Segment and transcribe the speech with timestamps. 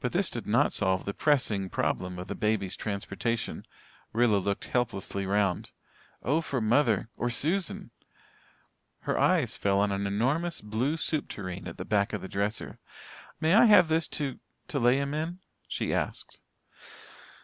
[0.00, 3.64] But this did not solve the pressing problem of the baby's transportation.
[4.12, 5.70] Rilla looked helplessly round.
[6.20, 7.92] Oh, for mother or Susan!
[9.02, 12.80] Her eyes fell on an enormous blue soup tureen at the back of the dresser.
[13.38, 15.38] "May I have this to to lay him in?"
[15.68, 16.40] she asked.